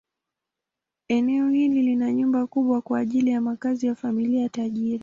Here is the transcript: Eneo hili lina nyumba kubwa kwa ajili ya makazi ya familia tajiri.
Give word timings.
Eneo 1.07 1.49
hili 1.49 1.81
lina 1.81 2.13
nyumba 2.13 2.47
kubwa 2.47 2.81
kwa 2.81 2.99
ajili 2.99 3.31
ya 3.31 3.41
makazi 3.41 3.87
ya 3.87 3.95
familia 3.95 4.49
tajiri. 4.49 4.99